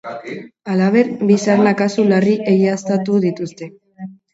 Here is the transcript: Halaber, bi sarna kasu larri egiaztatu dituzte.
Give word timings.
Halaber, 0.75 1.11
bi 1.29 1.37
sarna 1.45 1.75
kasu 1.85 2.09
larri 2.11 2.37
egiaztatu 2.57 3.23
dituzte. 3.31 3.75